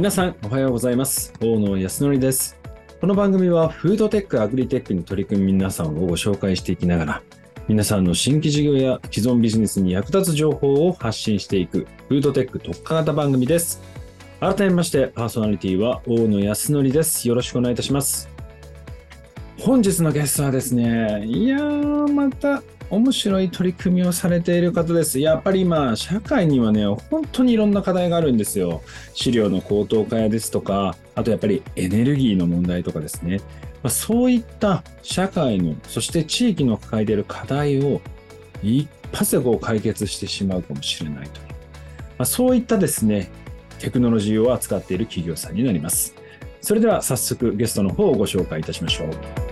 [0.00, 1.30] 皆さんおはようございます。
[1.42, 2.58] 大野康則です。
[3.02, 7.22] この番組はフードテックアグリテックに取り組む皆さんをご紹介していきながら
[7.68, 13.82] 皆さんの新規事業や既存ビジネスに役立つ情報を発信していくフードテック特化型番組です。
[14.40, 17.28] 改めましてパーソナリティは大野康則です。
[17.28, 18.30] よろしくお願いいたします。
[19.58, 25.20] 本日のゲストはですねいやーまた面白い取り組みをされている方です。
[25.20, 28.82] やっぱり今、社会にはね、本当にいろんな課題があるんですよ。
[29.14, 33.40] 飼料の高騰化やですとか、あとやっぱりエネルギーの問題とかですね。
[33.84, 38.00] ま、そういった社会の、そして地域の抱えている課題を
[38.62, 41.46] 一発でこう解決してしまうかもしれないという。
[42.18, 43.30] ま、そういったですね、
[43.78, 46.14] テクノロジーを扱っている企業さんになります。
[46.60, 49.49] それでは早速ゲストの方をご紹介いたしましょう。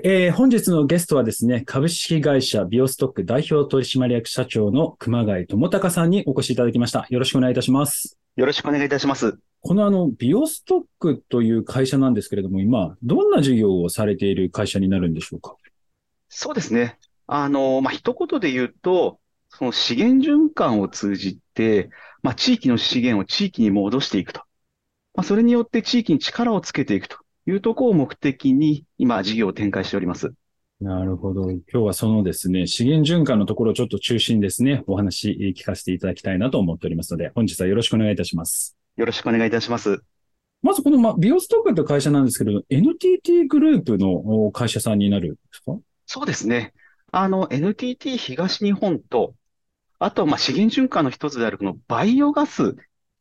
[0.00, 7.06] い、えー、本日のゲストはですね、株式会社ビオストック代表取締役社長の熊谷智隆さんにお越しいただきました。
[7.10, 8.18] よろしくお願いいたします。
[8.36, 9.38] よろしくお願いいたします。
[9.60, 15.56] このあの、ビオストックという会社なんですけれども、今、どんな事業をされている会社になるんでしょうか？
[16.28, 16.98] そうですね。
[17.26, 19.18] あの、まあ、一言で言うと、
[19.50, 21.90] その資源循環を通じて、
[22.22, 24.40] まあ、地域の資源を地域に戻していくと。
[25.14, 27.18] まあ、それによって地域に力をつけていくと
[27.50, 30.32] いうところを目的に、今、事業を展開しております。
[30.80, 31.50] なるほど。
[31.50, 38.76] 今日はそのですね、資源循環のところをちょっと中心ですね、お話聞かせていただきたいなと思っておりますので、本日はよろしくお願いいたします。
[38.96, 40.02] よろしくお願いいたします。
[40.62, 45.76] まずこの、ま、ビオストックという会社なんですけれど、NTT グループの会社さんになるんですか？
[46.06, 46.72] そうですね。
[47.12, 49.34] あの、NTT 東日本と、
[49.98, 52.76] あと、ま、資源循環の一つであるこのバイオガス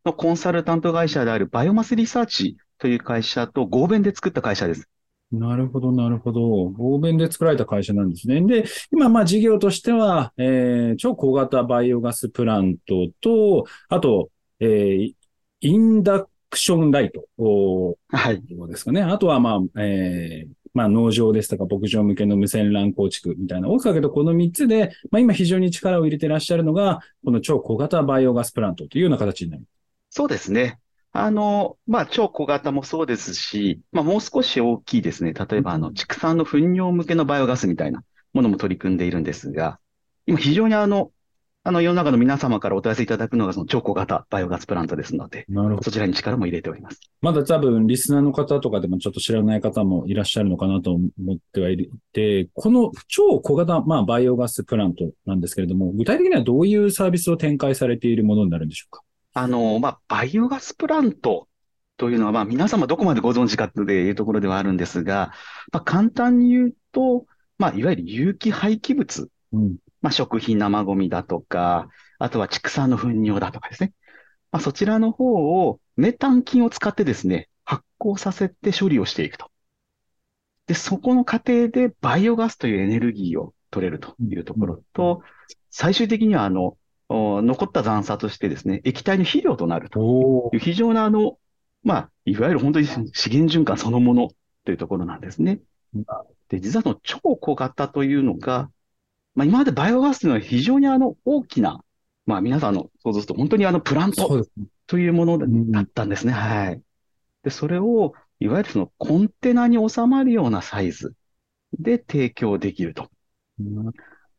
[0.05, 4.89] のコンサルタント会社であるバイオマスリサーチという会社と合弁で作った会社です。
[5.31, 6.41] なるほど、なるほど。
[6.69, 8.41] 合弁で作られた会社なんですね。
[8.41, 15.13] で、今、まあ、事業としては、えー、超小型バイオガスプラントと、あと、えー、
[15.61, 17.25] インダクションライト。
[18.07, 18.41] はい。
[18.41, 19.03] ですかね。
[19.03, 29.63] あとは、まあ、えー、まあ、農場ですとか牧場向けの無線 LAN 構築みたいな、大きくけどこの3つで、まあ、今非常に力を入れていらっしゃるのが、この超小型バイオガスプラントというような形になる。
[30.09, 30.79] そうですね。
[31.11, 35.33] あの、まあ、超小型もそうですし、まあ、もう少し大きいですね。
[35.33, 38.03] 例えば、あの、畜産の糞尿向けのバイオガスみたいな
[38.33, 39.79] ものも取り組んでいるんですが、
[40.27, 41.11] 今非常にあの、
[41.63, 45.83] あの、世の中の皆様からお問い合わせいただくのが、その超小型バイオガスプラントですので、なるほど。
[45.83, 47.01] そちらに力も入れております。
[47.21, 59.01] まだ多分、リスナーの方とかでもちょっと知らない方もいらっしゃるのかなと思ってはいて、この超小型、まあ、バイオガスプラントなんですけれども、具体的にはどういうサービスを展開されているものになるんでしょうか？
[59.39, 61.47] あの、まあ、バイオガスプラント
[61.95, 65.31] というのは、まあ、皆様どこまでご存知かというところではあるんですが、
[65.71, 67.25] まあ、簡単に言うと、
[67.57, 71.87] まあ、いわゆる有機廃棄物、うん、まあ、食品生ゴミだとか、
[72.19, 73.93] あとは畜産の糞尿だとかですね。
[74.51, 79.49] まあ、そちらの方をメタン菌を使ってですね、発酵させて処理をしていくと。
[80.67, 86.77] で、そこの過程でバイオガスというエネルギーを取れるというところと、うん、最終的にはあの、
[87.09, 91.37] 残った残差としてですね、液体の肥料となるという非常なあの、
[91.83, 94.29] まあ、いわゆる本当に資源循環そのもの
[94.65, 95.59] というところなんですね。
[96.49, 98.69] で、実はその超小型というのが、
[99.33, 101.83] まあ、今までバイオガスというのは非常にあの大きな、
[102.25, 104.45] まあ皆さんの想像すると本当にあのプラント
[104.85, 105.37] というもの
[105.71, 106.33] だったんですね。
[106.33, 106.81] はい。
[107.43, 111.13] で、それを、いわゆるそのコンテナに収まるようなサイズ
[111.77, 113.09] で提供できると。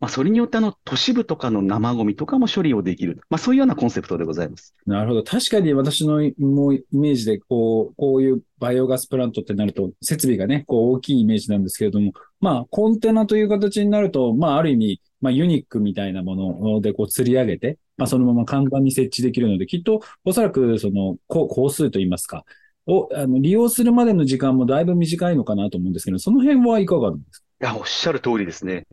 [0.00, 3.20] まあ、それによってあの、都市部とかの生ゴミとかも処理をできる。
[3.29, 4.75] まあ、そういうようなコンセプトでございます。
[4.87, 5.23] なるほど。
[5.23, 22.46] 確かに私のもうイメージで、こう、こういうバイオガスプラントってなると、設備がね、こう大きいイメージなんですけれども、まあ、コンテナという形になると、まあ、ある意味、まあ、ユニックみたいなものでこう釣り上げて、まあ、そのまま簡単に設置できるので、きっと、おそらく、その、工数といいますか、
[22.87, 27.44] を、あの、利用するまでの時間もだいぶ短いのかなと思うんですけど、その辺はいかがですか？
[27.61, 28.87] いや、おっしゃる通りですね。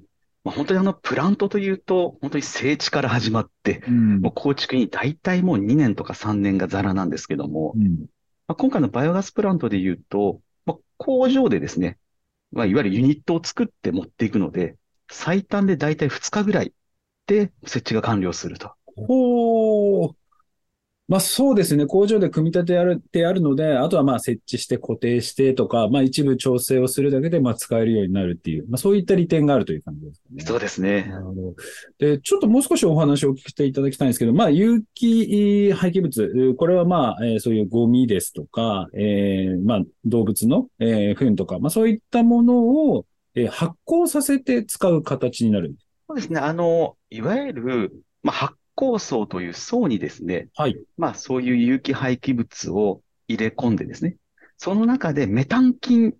[0.47, 8.05] まあ、本当にあのプラントというと、本当に整地から始まって、うん、もう構築に大体もう2年とか3年がザラなんですけども、うん、
[8.47, 11.97] まあ、今回のバイオガスプラントで言うと、まあ、工場でですね、
[12.53, 14.77] まあ、いわゆるユニットを作って持っていくので、
[15.11, 16.71] 最短で大体2日ぐらい
[17.25, 18.71] で設置が完了すると。
[18.95, 20.13] ほー。
[21.07, 21.85] まあそうですね。
[21.85, 30.43] 工場で組み立てあるってあるので、あとはまあ設置して固定してとか、まあ一部調整をするだけでまあ使えるようになるっていう、まあそういった利点があるという感じですね。
[30.43, 31.03] そうですね。
[31.09, 31.55] なるほど。
[31.97, 42.59] で、ちょっともう少しお話を聞いていただきたいんですけど、まあ有機廃棄物、これはまあ、えー、そういうゴミですとか、えー、まあ動物の、えー、糞とか、まあそういったもの
[42.91, 45.73] を、えー、発酵させて使う形になる
[46.09, 46.41] そうですね。
[46.41, 47.93] あの、いわゆる、
[48.23, 50.77] まあ発酵層という層にですね、はい。
[50.97, 54.17] まあそういう有機廃棄物を入れ込んでですね、
[54.57, 56.13] その中でメタン菌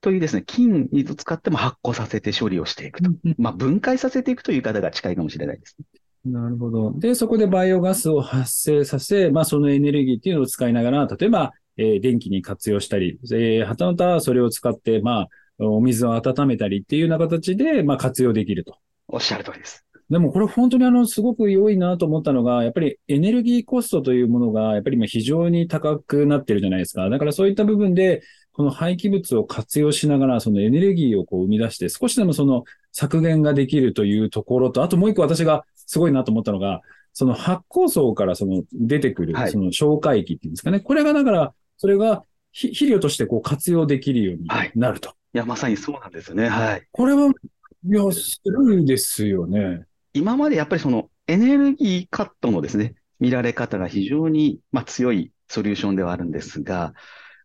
[0.00, 3.10] というですね、菌に使っても発酵させて処理をしていくと。
[3.36, 5.86] まあ分解させていくという方が近いかもしれないですね。
[6.24, 6.92] なるほど。
[6.98, 15.28] で、そこでバイオガスを発生させ、まあそのエネルギーっていうのを使いながら、例えば、えー、電気に活用したり、えー、はたまたそれを使って、まあ、
[15.58, 18.76] お水を温めたりっていうような形で、まあ活用できると。
[19.08, 19.84] おっしゃる通りです。
[20.14, 27.10] でもこれ本当にあの、すごく良いなと思ったのが、やっぱりエネルギーコストというものが、やっぱり今非常に高くなってるじゃないですか。
[27.10, 28.22] だからそういった部分で、
[28.52, 32.62] この廃棄物を活用しながら、そのエネルギーをこう生み出して、少しでもその
[32.92, 36.82] 削減ができるというところと、あともう一個私がすごいなと思ったのが、
[37.12, 40.76] その発酵層からその出てくる、その消化液っていうんですかね。
[40.76, 42.22] はい、これがだから、それが
[42.52, 44.46] 肥料としてこう活用できるように
[44.76, 45.08] なると。
[45.08, 46.48] はい、いや、まさにそうなんですよね。
[46.48, 46.86] はい。
[46.92, 49.84] これは、いや、すごいですよね。
[50.14, 56.94] 今までやっぱりそのエネルギーカットのですね、見られ方が非常に、まあ、強いソリューションではあるんですが、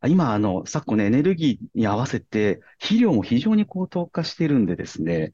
[0.08, 5.34] 今、あの、昨今ね、エネルギーに合わせて、肥料も非常に高騰化しているんでですね、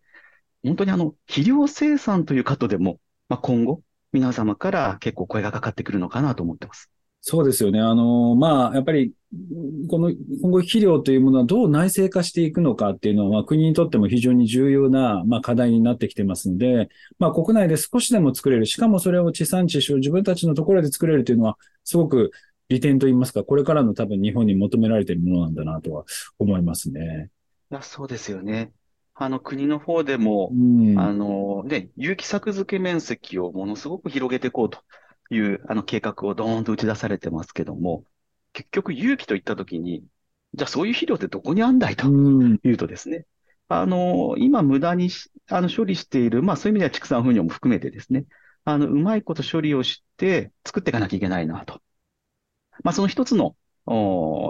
[0.64, 3.84] 本当にあの、肥料生産というカットでも、まあ、今後、
[4.14, 6.92] 皆様から結構声がかかってくるのかなと思ってます。
[7.28, 7.80] そうですよね。
[7.80, 9.12] あの、まあ、やっぱり、
[9.90, 16.88] この今後肥料というものはどう内製化していくのかっていうのは、まあ、国にとっても非常に重要な、まあ、課題になってきてますので、
[17.18, 22.30] まあ、国内で少しでも作れる、しかもそれを地産地消、自分たちのところで作れるというのは、すごく
[22.70, 26.06] 利点といいますか、これからの多分日本に求められているものなんだなとは
[26.38, 27.32] 思いますね。
[27.72, 28.72] いやそうですよね。
[29.16, 30.56] あの国の方でも、う
[30.94, 34.78] ん、あのね、有機作付け面積をものすごく広げていこうと
[35.30, 38.04] いうあの計画をドーンと打ち出されてますけども、
[38.54, 40.04] 結局有機といったときに、
[40.54, 43.26] じゃあそういう肥料ってどこにあんだいというとですね、
[43.68, 45.10] あの、今無駄に
[45.50, 48.26] あの処理している、まあそういう意味では畜産糞尿も含めてですね、
[48.64, 51.82] あの、うまいこと処理をして作っていかなきゃいけないなと。
[52.84, 53.56] まあその一つの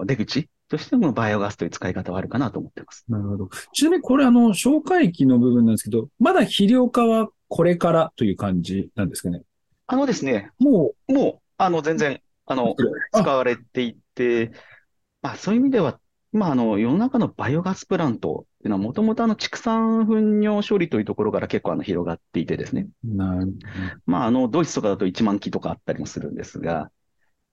[0.06, 3.06] 出口としてもバイオガスという使い方はあるかなと思ってます。
[3.08, 3.50] なるほど。
[3.74, 9.42] ちなみにこれあの、消化液の部分なんですけど、まだ肥料化はこれからという感じなんですかね？
[9.88, 12.76] あのですね、もう、もう、あの、全然、あの、
[13.12, 14.52] 使われていて、
[15.22, 16.00] まあ、そういう意味では、
[16.32, 22.88] まあ、あの、世の中のバイオガスプラントっていうのは、もともとあの、畜産糞尿処理というところから結構あの、広がっていてですね。
[23.04, 23.54] なる
[24.06, 26.92] まあ、あの、ドイツとかだと1万機とかあったりもするんですが、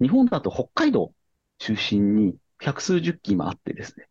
[0.01, 1.13] 日本だと北海道
[1.59, 4.07] 中心に百数十機今あってですね。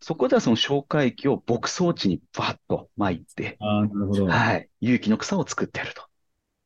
[0.00, 4.26] そこではその消化液を牧草地にバッと撒いて、あなるほど。
[4.26, 4.68] はい。
[4.80, 6.07] 有機の草を作ってやると。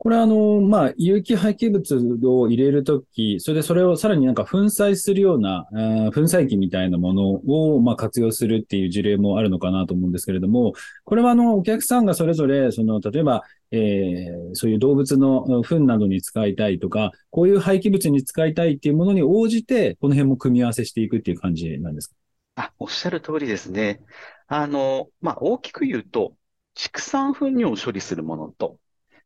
[0.03, 1.95] これはあの、まあ、有機廃棄物
[2.27, 10.73] を入れるとき、それでそれをさらになんか粉砕するような、えー、粉砕機みたいなものを、まあ、活用するっていう事例もあるのかなと思うんですけれども、
[11.05, 22.17] これはあの、お客さんがそれぞれ、その、例えば、えー、そういう動物の糞などに使いたいとか、こういう廃棄物に使いたいっていうものに応じて、この辺も組み合わせしていくっていう感じなんですか？
[22.57, 24.01] あ、おっしゃる通りですね。
[24.49, 26.35] あの、まあ、大きく言うと、
[26.75, 28.79] 畜産糞尿を処理するものと、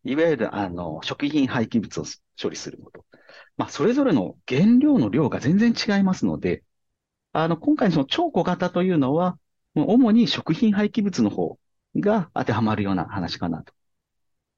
[0.06, 2.04] いわゆる、あの、食品廃棄物を
[2.40, 3.04] 処理するもの。
[3.56, 6.64] まあ、それぞれの原料の量が全然違いますので、
[7.32, 9.38] あの、今回のその超小型というのは、
[9.74, 11.58] 主に食品廃棄物の方
[11.96, 13.74] が当てはまるような話かなと。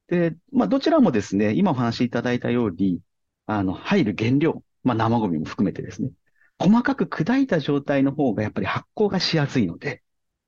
[0.08, 3.00] で、まあ、どちらもですね、今お話しいただいたように、
[3.46, 6.10] あの、入る原料、まあ、生ゴミも含めてですね、
[6.58, 10.02] 細かく砕いた状態の方がやっぱり発酵がしやすいので、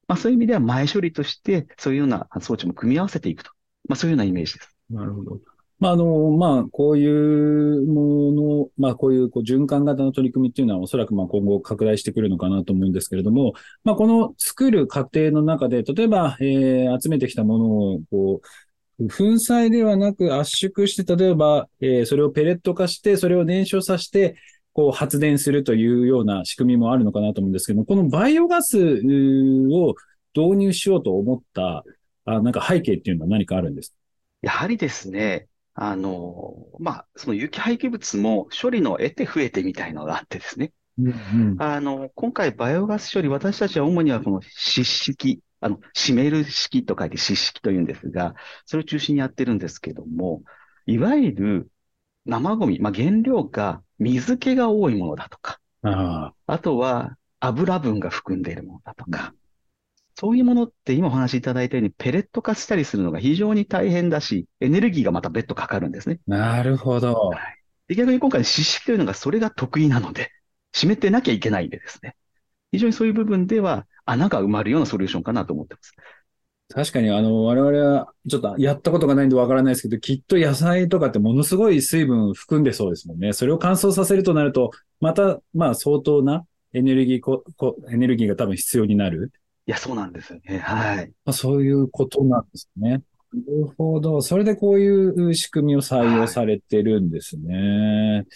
[0.08, 3.52] まあ、そういう意味では前処理として、そういうような装置も組み合わせていくと。
[3.88, 4.76] まあ、そういうようなイメージです。
[4.90, 5.40] なるほど。
[5.78, 18.40] まあ、あの、まあ、こういうもの、まあ、こういうこう循環型の取り組みっていうのはおそらくまあ今後拡大してくるのかなと思うんですけれども、まあ、この作る過程の中で、例えば、えー、集めてきたものを、こ
[18.98, 24.36] う、粉砕ではなく圧縮して、例えば、えー、それをペレット化して、それを燃焼させて、
[24.72, 29.94] こう発電するというような仕組みもあるのかなと思うんですけども、このバイオガスを
[30.36, 31.84] 導入しようと思った、
[32.26, 33.99] あなんか背景っていうのは何かあるんですか？
[34.42, 40.72] やはりですね、あの、まあ、その有機廃棄物も処理の得て増えてみたいのがあってですね。
[40.98, 48.34] うんうん、あの、今回バイオガス処理、私たちは主にはこの湿式、あの、湿める式と書いて湿式というんですが、
[48.66, 50.42] それを中心にやってるんですけども、
[50.86, 51.70] いわゆる
[52.24, 59.34] 生ゴミ、まあ、原料が水気が多いものだとか、ああとは油分が含んでいるものだとか、
[60.20, 66.20] そういうものって今お話しいただいたようにペレット化したりするのが非常に大変だし、エネルギーがまた別途かかるんですね。
[66.26, 67.14] なるほど。
[67.14, 67.38] はい、
[67.88, 70.30] で逆に今回の湿式というのがそれが得意なので、
[70.72, 72.16] 湿ってなきゃいけないんでですね。
[72.70, 75.94] 非常にそういう部分では穴が埋まるようなソリューションかなと思ってます。
[76.68, 83.32] 確かに、あの、我々はちょっとやったことがないんでわからないですけど、きっと野菜とかってものすごい水分含んでそうですもんね。
[83.32, 89.32] それを乾燥させるとなると、また、まあ相当なエネルギーこ、こエネルギーが多分必要になる。
[89.66, 90.58] いや、そうなんですよね。
[90.58, 91.06] はい。
[91.24, 92.90] まあ、そういうことなんですね。
[92.90, 92.98] な
[93.46, 94.22] るほど。
[94.22, 97.54] それでこういう仕組みを採用されてるんですね。
[98.16, 98.26] はい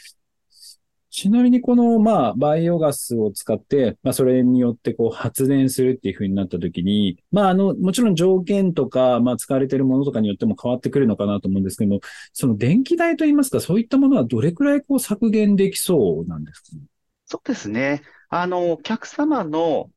[1.15, 12.01] ちなみにこの、まあ、バイオガスを使って、まあ、それによってこう発電するっていうふうになったときに、まあ、あの、もちろん条件とか、まあ、使われているものとかによっても変わってくるのかなと思うんですけども、
[12.33, 16.83] その電気代といいますか、そういったものはどれくらいこう削減できそうなんですか、ね、
[17.27, 18.03] そうですね。
[18.29, 19.91] あの、お客様の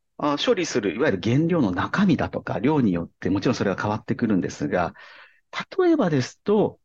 [0.44, 4.94] 処理する、いわゆる原料の中身だとか、量によってもちろんそれは変わってくるんですが、
[5.80, 6.80] 例えばですと、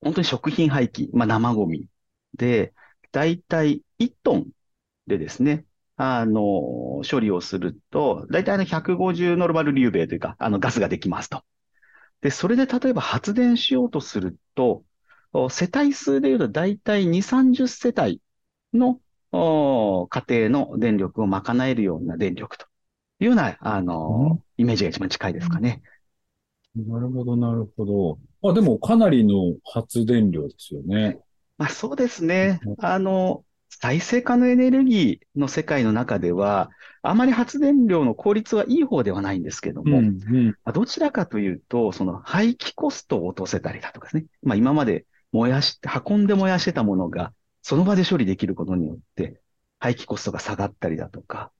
[0.00, 1.88] 本当に食品廃棄、まあ、生ゴミ
[2.34, 2.74] で、
[3.12, 4.50] だいたい1トン
[5.06, 5.64] でですね、
[5.96, 11.44] あの、処理をすると、だいたいあの150ノルマルリューベイというか、あのガスができますと。
[12.20, 14.84] で、それで例えば発電しようとすると、
[15.50, 18.20] 世帯数でいうとだいたい2、30世帯
[18.72, 19.00] の
[19.32, 22.66] 家庭の電力を賄えるような電力と
[23.20, 25.82] いうような、あの、イメージが一番近いですかね。
[26.74, 28.18] なるほど、なるほど。
[28.50, 31.18] あ、でもかなりの発電量ですよね。
[31.56, 32.60] まあそうですね。
[32.78, 36.70] あの、再生可能エネルギーの世界の中では、
[37.02, 44.26] あまり発電量の効率はいい方ではないんですけども、うんうん、どちらかというと、その廃棄コストを落とせたりだとかですね。
[44.42, 47.32] まあ今まで燃やして、運んで燃やしてたものが、
[47.62, 49.40] その場で処理できることによって、
[49.78, 51.50] 廃棄コストが下がったりだとか、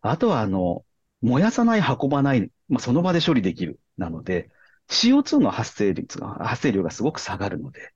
[0.00, 0.84] あとはあの、
[1.24, 3.80] 燃やさない、運ばない、まあ、その場で処理できる。
[3.96, 4.50] なので、
[4.88, 7.92] CO2 の発生率が、発生量がすごく下がるので、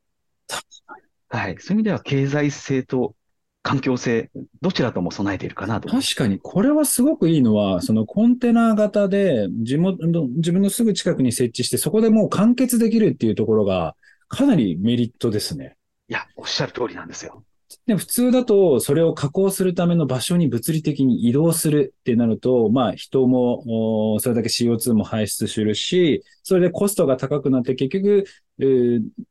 [1.28, 1.56] はい。
[1.60, 3.14] そういう意味では経済性と
[3.62, 4.30] 環境性、
[4.62, 5.90] どちらとも備えているかなと。
[5.90, 10.06] 確かに、これはすごくいいのは、そのコンテナ型で地元、
[10.36, 13.94] 自分のすぐ近くに設置して、そこでもう完結できるっていうところが、
[14.28, 15.76] かなりメリットですね。
[16.08, 17.44] いや、おっしゃる通りなんですよ。
[17.86, 28.24] で普通だと、それを加工するための場所に物理的に移動するってなると、まあ人も、それだけ CO2 も排出するし、それでコストが高くなって結局、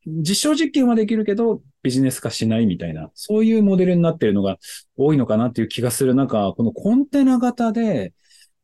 [0.05, 4.57] 実証実験はできるけど、ビジネス化しないみたいな、そういうモデルになってるのが
[4.95, 8.13] 多いのかなっていう気がする中、このコンテナ型で、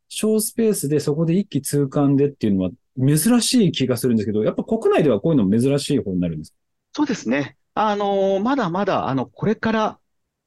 [0.08, 6.54] 小スペースでそこで一気通貫でっていうのは珍しい気がするんですけど、やっぱ国内ではこういうの珍しい方になるんです
[6.92, 7.58] そうですね。
[7.76, 10.00] あの、まだまだ、あの、これから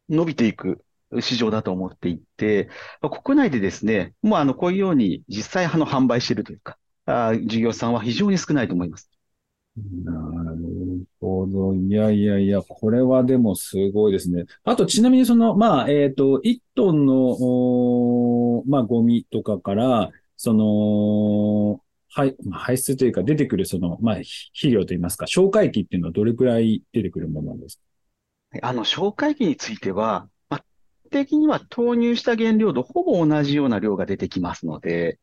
[0.08, 0.84] 伸びていく
[1.20, 2.68] 市場だと思っていて、
[3.24, 9.10] 国内でですね、もうあの、こういうように実際あの販売しているというか、あ事業さんは非常に少ないと思います。
[9.76, 10.12] な
[10.54, 11.74] るほど。
[11.74, 14.46] いやいやいや、これはでもすごいですね。
[14.64, 21.82] あと、ちなみにその、まあ、えっ、と、1トンの、まあ、ゴミとかから、その、
[22.16, 27.82] 排排出というか出てくるその、まあ、肥料といいますか、消化液っていうのはどれくらい出てくるものなんですか？
[28.62, 30.64] あの、消化液については、まあ、
[31.10, 35.18] 的には投入した原料とほぼ同じような量が出てきますので、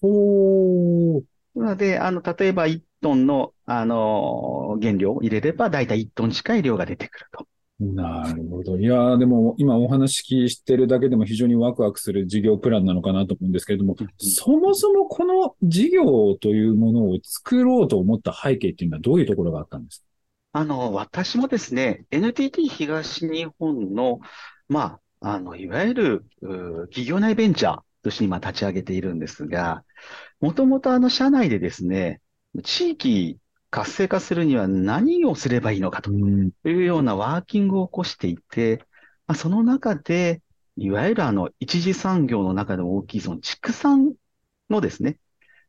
[0.00, 1.22] ほー。
[1.54, 7.46] なので、あの、例えば1トンの、あの、原料を入れれば、だいたい1トン近い量が出てくると。
[7.78, 8.78] なるほど。
[8.78, 20.06] いやでも今お話聞いてるだけでも非常にワクワクする事業プランなのかなと思うんですけれども、そもそもこの事業というものを作ろうと思った背景っていうのはどういうところがあったんですか？
[20.52, 24.20] あの、私もですね、NTT 東日本の、
[24.70, 26.24] まあ、あの、いわゆる、
[26.88, 29.84] 企業内ベンチャーとして今立ち上げているんですが、
[30.40, 32.22] もともとあの、社内でですね、
[32.64, 33.36] 地域
[33.76, 38.78] 活性化するには何をすればいいのかというようなワーキングを起こしていて、
[39.26, 40.40] まあ、その中で、
[40.78, 44.14] いわゆるあの、一次産業の中でも大きいその畜産
[44.70, 45.18] のですね、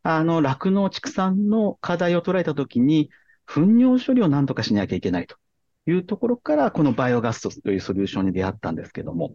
[0.04, 3.10] あの、酪農畜産の課題を捉えたときに、
[3.46, 5.36] 糞尿処理を何とかしなきゃいけないと
[5.86, 9.34] いうところから、このバイオガスというソリューションに出会ったんですけども、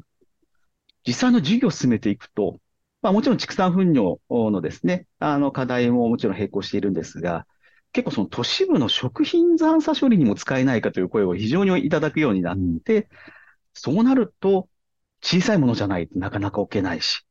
[1.07, 2.59] 実際の事業を進めていくと、
[3.03, 7.47] まあもちろん畜産糞尿のですね、あの課題ももちろん並行しているんですが、
[7.93, 13.07] 結構その都市部の食品残差処理にも使えないかという声を非常にいただくようになって、うん、
[13.75, 14.69] そうなると、
[15.23, 17.25] 小さいものじゃないとなかなか置けないし、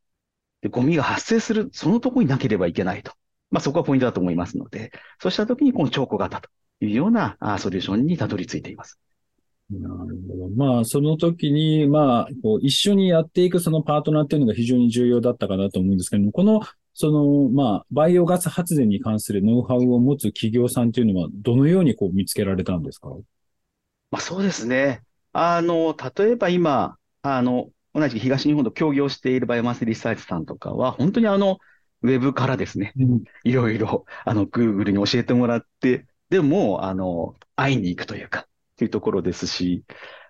[0.61, 3.11] でゴミが発生する、そのとこになければいけないと。
[3.49, 6.49] まあそこはポイントだと思いますので、そうしたときにこの超小型と
[6.79, 8.97] いうようなソリューションにたどり着いています。
[9.69, 10.49] なるほど。
[10.55, 16.61] まあ、その時に、まあ、こう一緒にやっていくそのパートナーっていうのが非常に重要だったかなと思うんですけども、この、
[16.93, 23.09] その、まあ、バイオガス発電に関するノウハウを持つ企業さんっていうのは、どのようにこう見つけられたんですか？
[24.11, 25.01] まあ、そうですね。
[25.33, 31.57] あの、例えば今、あの、同じ東日本と協業しているバイオマスリサーチさんとかは、本当にあの、
[32.01, 32.93] ウェブからですね、
[33.43, 38.45] いろいろ、あの、Google に教えてもらって、でも、あの、会いに行くというか、っ
[38.77, 39.83] ていうところですし、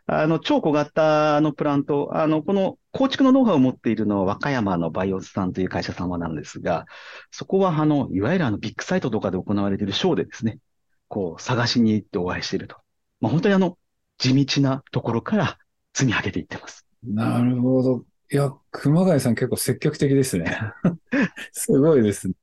[0.08, 6.86] あの、超小型のプラント、あの、この構築のノウハウを持っているのは和歌山のバイオスさんという会社様なんですが、
[7.31, 10.60] そこは、あの、いわゆるあの、ビッグサイトとかで行われているショーでですね、
[11.08, 12.77] こう、探しに行ってお会いしていると。
[13.20, 13.77] まあ、本当にあの、
[14.17, 15.58] 地道なところから
[15.93, 16.86] 積み上げていってます。
[17.03, 18.05] なるほど。
[18.31, 20.58] いや、熊谷さん結構積極的ですね。
[21.51, 22.34] すごいですね。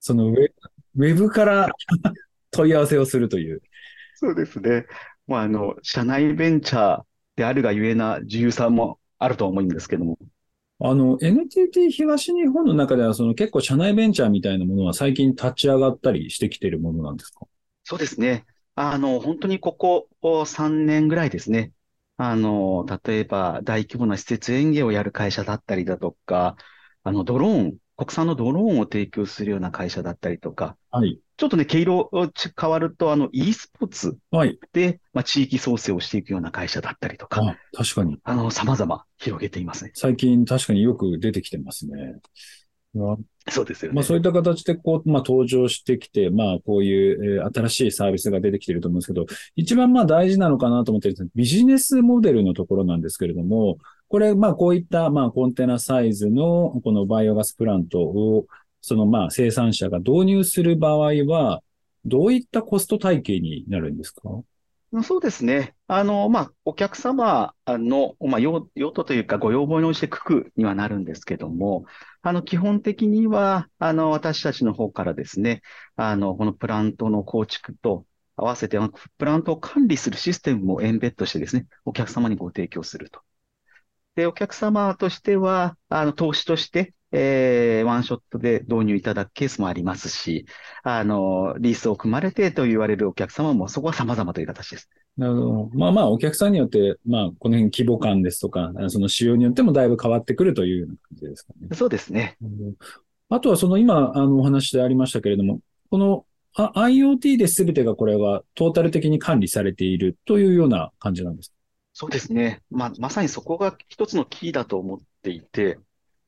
[0.00, 0.48] そのウェ
[0.96, 1.68] ウェブから
[2.50, 3.62] 問い合わせをするという。
[4.14, 4.86] そうですね。
[5.26, 7.04] まあ、あの、社内ベンチャー
[7.36, 10.18] であるがゆえな自由さもあると思うんですけども。
[10.80, 17.46] あの、NTT 東日本の中では、その結構社内ベンチャーみたいなものは最近立ち上がったりしてきているものなんですか？
[17.84, 18.46] そうですね。
[18.74, 19.72] あの、本当にこ
[20.20, 21.72] こ3年ぐらいですね。
[22.16, 26.56] あの、例えば大規模な施設園芸をやる会社だったりだとか、
[27.02, 31.18] あの、ドローン、国産のドローンを提供するような会社だったりとか、はい。
[31.38, 32.10] ちょっとね、毛色
[32.58, 34.58] 変わると、あの、e スポーツで、はい、
[35.12, 38.18] まあ、地域創生をしていくような会社だったりとか、あ確かに。
[38.22, 39.92] あの、様々広げていますね。
[39.94, 42.20] 最近確かによく出てきてますね。
[43.48, 43.96] そうですよね。
[43.96, 58.46] まあそういった形でこう、まあ登場してきて、まあこういう、えー、新しいサービスが出てきていると思うんですけど、一番まあ大事なのかなと思ってるビジネスモデルのところなんですけれども、これまあこういったまあコンテナサイズのこのバイオガスプラントを
[58.80, 61.62] そのまあ生産者が導入する場合は、
[62.04, 64.22] どういったコスト体系になるんですか？
[65.02, 65.74] そうですね。
[65.88, 71.84] あの、まあ、お客様の、まあ、用用途というかご要望に応じて区区にはなるんですけども、
[72.22, 75.62] あの、基本的には、あの、私たちの方からですね、
[75.96, 78.78] あの、このプラントの構築と合わせて、
[79.18, 83.20] プラントを管理するシステムもエンベッドしてですね、お客様にご提供すると。
[84.16, 90.46] で、お客様としては、あの、投資として、えー、ワンショットで導入いただくケースもありますし、
[90.82, 94.88] あの、リースを組まれてと言われるお客様もそこは様々という形です。
[95.16, 95.70] なるほど。
[95.74, 101.68] まあまあ、お客さんによって、まあ、この辺規模感ですとか、その仕様によってもだいぶ変わってくるというような感じですかね。
[101.74, 102.36] そうですね。
[103.28, 106.24] あとはその今、あの、お話でありましたけれども、この
[106.56, 111.52] IoT で全てがこれはトータル的に管理されているというような感じなんです
[111.98, 112.60] そうですね。
[112.70, 115.78] まあ、まさにそこが一つのキーだと思っていて、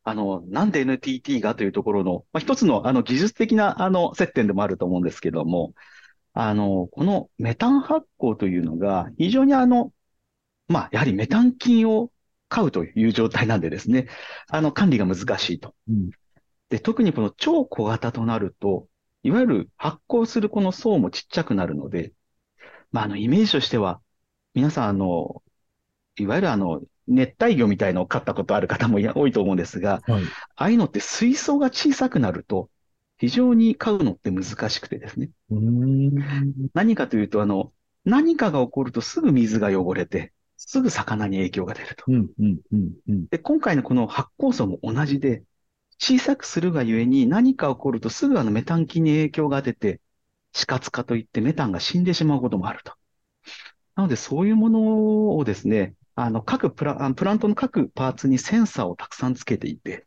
[0.02, 5.74] あの、なんで NTT がというところの、まあ、一つのあの技術的なあの接点でもあると思うんですけども、
[6.32, 9.92] あの、このメタン発酵というのが非常にあの、
[10.68, 12.10] まあ、やはりメタン菌を
[12.48, 14.06] 飼うという状態なんでですね、
[14.48, 15.74] あの、管理が難しいと。
[15.86, 16.10] うん、
[16.70, 18.88] で、特にこの超小型となると、
[19.22, 22.14] いわゆる発酵するこの層もちっちゃくなるので、
[22.90, 24.00] まあ、あの、イメージとしては、
[24.54, 25.42] 皆さん、あの、
[26.18, 32.70] いわゆるあの、熱帯魚みたいのを飼ったことある方も多いと思うんですが、はい、ああいうのって水槽が小さくなると、
[33.16, 35.30] 非常に飼うのって難しくてですね。
[36.74, 37.72] 何かというと、あの、
[38.04, 42.04] 何かが起こるとすぐ水が汚れて、すぐ魚に影響が出ると。
[43.30, 45.42] で、今回のこの発酵素も同じで、
[45.98, 50.00] 小さくするがゆえに何か起こるとすぐあのメタン菌に影響が出て、
[50.52, 52.92] 死活化といってメタンが死んでしまうこともあると。
[53.96, 60.04] なので、そういうものをですね、あの、各プラ、プラントの各パーツにセンサーをたくさんつけていて、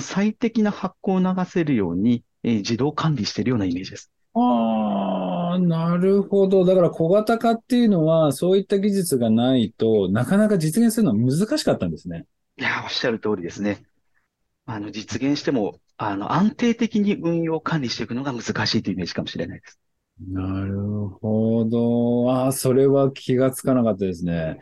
[0.00, 4.10] 最適な発酵を流せるように、えー、自動管理しているようなイメージです。
[4.32, 6.64] ああ、なるほど。
[6.64, 12.24] だから小型化っていうのは、そういった技術がないとなかなか実現するのは難しかったんですね。
[12.56, 13.84] いや、おっしゃる通りですね。
[14.64, 19.78] あの、実現しても、あの、安定的に運用管理していくのが難しいというイメージかもしれないです。
[20.18, 22.32] なるほど。
[22.32, 24.58] ああ、それは気がつかなかったですね。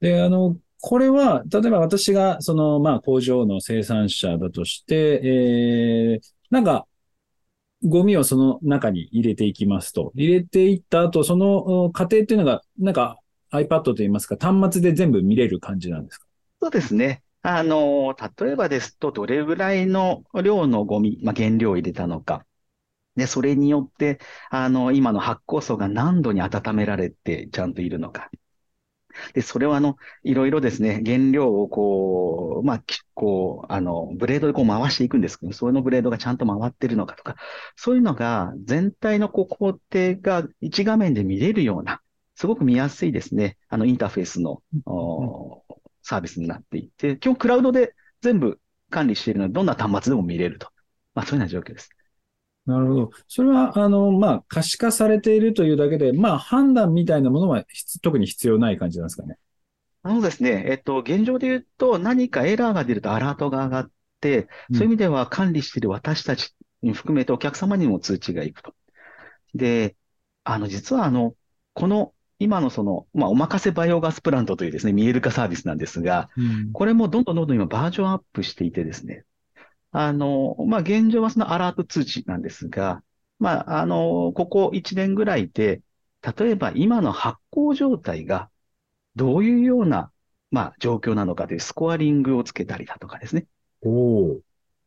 [0.00, 6.86] で、あの、これは、例えば私が、その、まあ、工場の生産者だとして、えー、なんか、
[7.82, 10.12] ゴミをその中に入れていきますと。
[10.14, 13.18] 入れていった後、その過程っていうのが、なんか
[13.52, 16.26] iPad といいますか、端末で全部見れる感じなんですか？
[16.62, 17.22] そうですね。
[17.42, 22.44] あの、例えばですと、どれぐらいの量のゴミ、まあ、原料を入れたのか。
[23.14, 24.18] で、それによって、
[24.50, 28.30] あの、今の発酵素が何度に温められてちゃんといるのか。
[29.34, 32.82] で、それはあの、いろいろですね、原料をこう、まあ、
[33.14, 37.36] こう、あの、ブレードでこう回していくんですけど、そのブレードがちゃんと回ってるのかとか、
[37.76, 39.80] そういうのが全体のこう工程
[40.20, 42.00] が一画面で見れるような、
[42.34, 44.62] すごく見やすいですね、あの、インターフェースの、
[46.02, 50.68] サービスになっていて、基本クラウドで全部管理しているので、どんな端末でも見れると。
[51.14, 51.90] まあ、そういうような状況です。
[52.66, 53.10] なるほど。
[53.28, 57.64] それは、あの、まあ、可視化されているというだけで、まあ、判断みたいなものは
[58.02, 59.38] 特に必要ない感じなんですかね？
[60.02, 68.74] あのですね、えっと、現状で言うと、何かエラーが出るとアラートが上がって、そういう意味では管理している私たちに含めてお客様にも通知がいくと。
[69.54, 69.96] で、
[70.44, 71.34] あの、実はあの、
[71.74, 79.24] この今のその、まあ、お任せバイオガスプラントというですね、見える化サービスなんですが、うん、これもどんどんどんどん今バージョンアップしていてですね、
[79.98, 83.02] あの、まあ、現状はそのアラート通知なんですが、
[83.38, 85.80] まあ、あの、ここ1年ぐらいで、
[86.38, 88.50] 例えば今の発行状態が
[89.14, 90.12] どういうような、
[90.50, 93.46] まあ、状況なのかというスコアリングをつけたりだとかですね。
[93.82, 94.38] お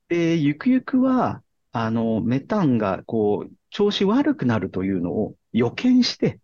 [0.09, 1.41] で、ゆくゆくは、
[1.71, 6.39] あの、メタンが、こう、調子悪くなるというのを予見して、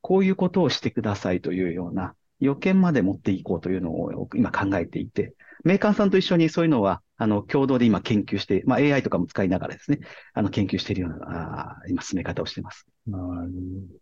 [0.00, 10.00] こういうことをしてくださいというような予見まで持っていこうというのを今考えていて、メーカーさんと一緒にそういうのは、あの、共同で今研究して、まあ AI とかも使いながらですね、
[10.34, 12.86] あの、研究しているような、あ今進め方をしています。
[13.06, 13.52] なる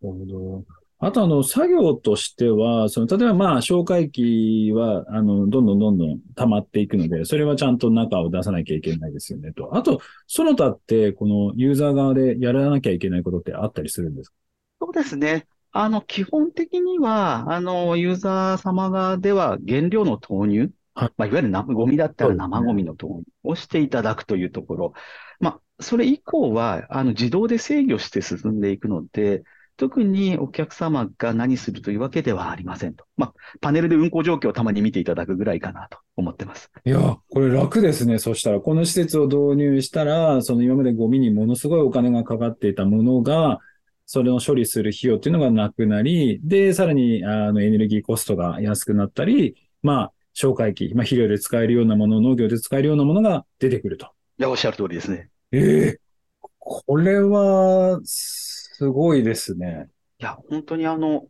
[0.00, 0.64] ほど。
[1.00, 9.76] あと、あの、作業としては、その、例えば、まあ、紹介機は、あの、どんどんどんどん溜まっていくので、それはちゃんと中を出さなきゃいけないですよね、と。
[9.76, 14.36] あと、その他って、このユーザー側でやらなきゃいけないことってあったりするんですか？
[14.80, 15.46] そうですね。
[15.72, 21.12] あの、基本的には、あの、ユーザー様側では原料の投入、はい。
[21.16, 24.92] まあ、いわゆる生ゴミだったら生ゴミの投入をしていただくというところ。
[25.40, 29.42] まあ、それ以降は、あの、自動で制御して進んでいくので、
[29.76, 33.04] 特にお客様が何するというわけではありませんと。
[33.16, 36.70] まあ、パネルで運行状況をたまに見ていただくぐらいかなと思ってます。
[36.84, 38.18] いや、これ楽ですね。
[38.18, 43.58] そしたら、この施設を導入したら、その今までゴミにものすごいお金がかかっていたものが、
[44.06, 54.10] それを処理する費用っていうのがなくなり、で、さらに、あの、エネルギーコストが安くなったり、まあ、消化液、まあ、肥料で使えるようなもの、農業で使えるようなものが出てくると。
[54.38, 55.30] いや、おっしゃる通りですね。
[55.52, 59.88] ええー、これは、すごいですね。
[60.18, 61.28] いや、本当にあの、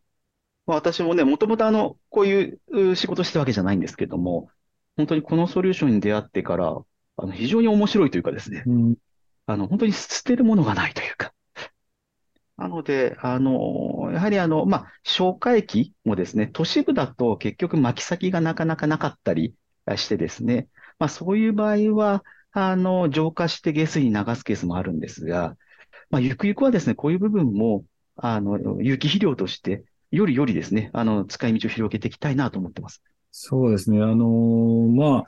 [0.67, 4.49] 私もね、もともとあの、こういう仕事してたわけじゃないんですけども、
[4.97, 6.75] 本当にこのソリューションに出会ってから、
[7.17, 8.97] あの、非常に面白いというかですね、うん、
[9.45, 11.34] あの、本当に捨てるものがないというか、
[12.57, 19.55] なので、あの、やはりあの、まあ、消化液もですね、都市部だと結局巻き先がなかなかなかったり
[19.97, 25.57] してですね、まあ、そういう場合は、あの、浄化して下水に流すケースもあるんですが、
[26.11, 27.85] まあ、ゆくゆくはですね、こういう部分も、
[28.17, 33.03] あの、有機肥料として、よりよりですね、あの、使い道を広げていきたいなと思ってます。
[33.33, 34.01] そうですね。
[34.01, 34.29] あの
[34.95, 35.25] まあ、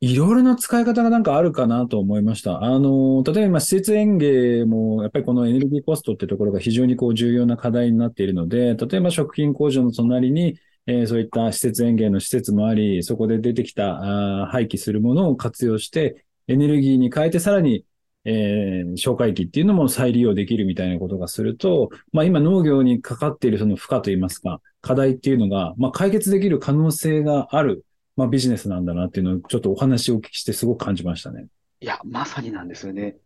[0.00, 2.62] いろいろな使い方がなんかあるかなと思いました。
[2.62, 10.56] あの、例えば今施設園芸も、やっぱりこのエネルギーコストってところが非常にこう重要な課題になっているので、例えば食品工場の隣に、
[10.86, 17.84] えー、そういった施設園芸の施設もあり、そこで出てきたあ廃棄するものを活用して、エネルギーに変えてさらに、
[18.24, 27.84] えー、消化液っていうのも再利用できるみたいなことがすると、まあ今農業にかかっているその負荷といいますか、課題っていうのが、まあ解決できる可能性がある
[28.18, 31.46] まあビジネスなんだなっていうのをちょっとお話をお聞きしてすごく感じましたね。
[31.80, 33.16] いや、まさになんですよね。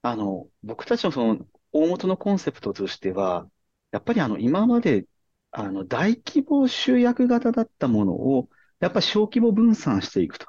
[0.00, 3.46] あの、僕たちのその大元のコンセプトとしては、
[3.90, 5.06] やっぱりあの今まで
[5.50, 8.48] あの大規模集約型だったものを、
[8.80, 10.46] やっぱり小規模分散していくと。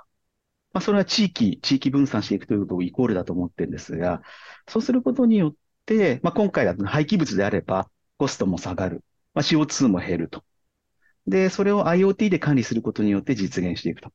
[0.71, 4.21] まあ、それは地域、地域分散していくということをイコールだと思ってるんですが、
[4.67, 9.03] そうすることによって、まあ、今回だと廃棄物であればコストも下がる。
[9.33, 10.43] まあ、CO2 も減ると。
[11.29, 14.11] で、それを IoT で管理することによって実現していくと。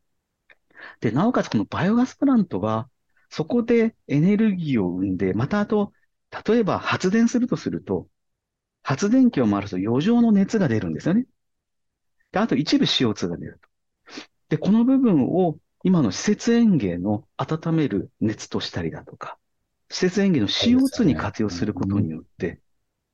[1.00, 2.88] で、なおかつこのバイオガスプラントは、
[3.30, 5.92] そこでエネルギーを生んで、またあと、
[6.46, 8.08] 例えば発電するとすると、
[8.82, 11.26] 発電機を回ると余剰の熱が出るんですよね。
[12.32, 13.68] で、あと一部 CO2 が出ると。
[14.50, 19.38] で、この部分を今の施設園芸の温める熱としたりだとか、
[19.88, 22.60] 施設園芸の CO2 に活用することによって、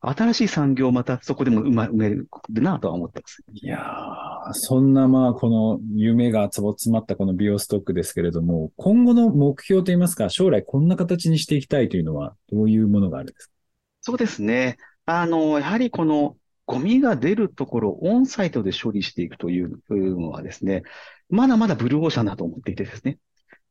[0.02, 3.42] 新しい産業をまたそこでも埋めるなとは思ってます。
[3.52, 13.52] いやー、そんなまあ、この夢がつぼ詰まったこのビオストックですけれども、今後の目標といいますか、将来こんな形にしていきたいというのは、どういうものがあるんですか？
[14.00, 14.78] そうですね。
[15.04, 20.82] あの、やはりこのゴミが出るところをオンサイトで処理していくというのはですね、
[21.28, 23.18] まだまだブルーオーシャンだと思っていてですね。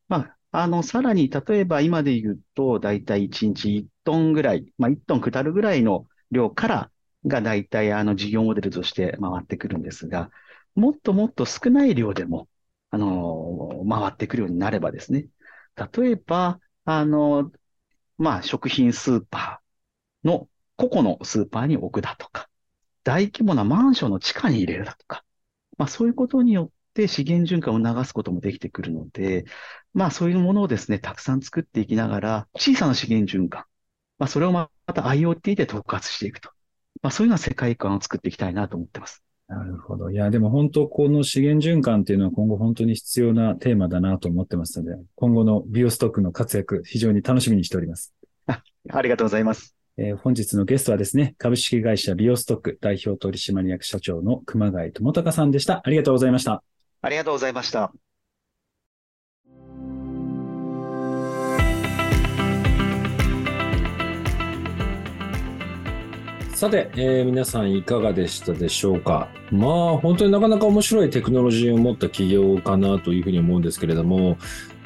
[0.08, 0.18] ま
[0.52, 6.92] あ、あの、さらに、例えば今で言うと、だいたい1日1トンぐらい、まあ1トン下るぐらいの量から
[7.28, 10.32] が大体あの事業モデルとして回ってくるんですが、
[10.76, 12.48] もっともっと少ない量でも、
[12.92, 15.28] あの、回ってくるようになればですね、
[15.76, 17.52] 例えば、あの、
[18.18, 22.50] まあ、食品スーパーの個々のスーパーに置くだとか、
[23.04, 25.24] 大規模なマンションの地下に入れるだとか、
[25.78, 29.46] まあそういうことによって資源循環を流すこともできてくるので、
[29.94, 33.66] まあそういうものをですね、たくさん作っていきながら、小さな資源循環、
[34.18, 36.50] まあそれをまた IoT で特発していくと。
[37.02, 39.24] まあそういうような世界観を作っていきたいなと思ってます。
[39.48, 40.12] なるほど。
[40.12, 48.14] いや、でも本当、この資源循環っていうのは今後本当に必要なテーマだなと思ってますので、今後のビオストックの活躍、非常に楽しみにしております。
[48.46, 49.76] あありがとうございます。
[49.98, 55.82] えー、本日のゲストはですね、株式会社ビオストック代表取締役社長の熊谷智隆さんでした。
[55.84, 56.64] ありがとうございました。
[57.02, 58.09] ありがとうございました。
[66.60, 69.30] さて、えー、皆さんいかがでしたでしょうか？
[69.50, 74.38] まあ、本当になかなか面白いテクノロジーを持った企業かなというふうに思うんですけれども、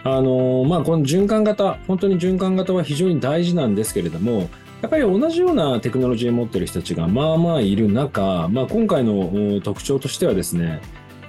[0.03, 4.51] あの、まあ、この循環型、本当に循環型は非常に大事なんですけれども、
[4.83, 10.79] やっぱり同じようなテクノロジーを持っている人たちがまあまあいる中、まあ、今回の特徴としてはですね、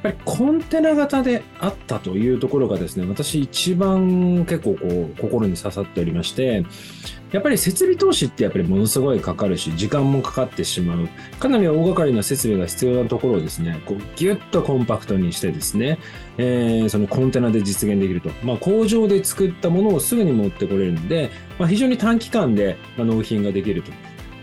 [0.05, 6.65] ぱりコンテナ型であったというところがですね、私一番結構こう心に刺さっておりまして、
[7.33, 11.09] やっぱり設備投資ってやっぱりものすごいかかるし、時間もかかってしまう。
[11.41, 15.99] かなり大掛かりな設備が必要なところをですね、こうギュッとコンパクトにしてですね、
[16.37, 18.29] えー、そのコンテナで実現できると。
[18.43, 23.91] まあ、工場で作ったものをすぐに持ってこれるので、まあ、非常に短期間で納品ができると。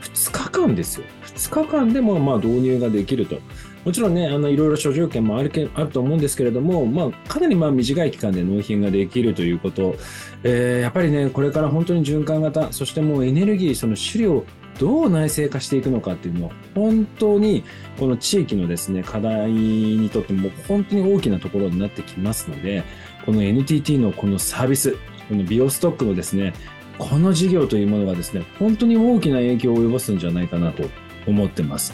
[0.01, 1.05] 2日間ですよ。
[1.35, 3.39] 2日間でもまあ導入ができると。
[3.83, 9.95] もちろんね、あのいろいろ諸条件もあるけあると思うんですけれども、まあ、かなりまあ短い期間で納品ができるということ、
[10.43, 14.45] えー、やっぱりね、これから本当に循環型、そしてもうエネルギー、その種類を
[14.79, 17.63] どう内製化していくのかっていうのは、本当に
[17.99, 22.83] この地域のですね、課題にとっても本当に大きなところになってきますので、
[23.25, 24.95] この NTT のこのサービス、
[25.27, 26.53] このビオストックのですね、
[26.99, 30.83] この事業というものがですね、本当に大きな影響を及ぼすんじゃないかなと
[31.27, 31.93] 思ってます。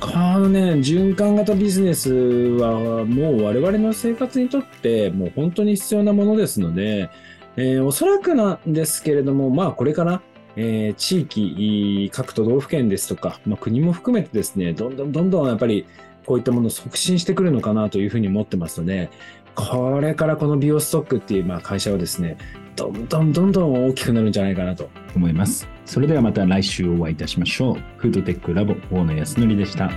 [0.00, 7.10] このね、循環型ビジネスはもう我々の生活にとってもう本当に必要なものですので、
[7.56, 10.22] えー、おそらくなんですけれども、まあこれから、
[10.54, 15.84] えー、地域、各都道府県ですとか、まあ、国も含めてですね、どんどんどんどんやっぱり
[16.26, 19.10] こういったものを促進してくるのかなというふうに思ってますので、
[19.56, 22.38] これからこのビオストックっていうまあ会社はですね、
[22.76, 25.77] どんどんどんどん大きくなるんじゃないかなと思います。
[25.88, 27.74] それではまた来週お会いいたしましょう。
[27.96, 29.90] フードテックラボ大野康則でした。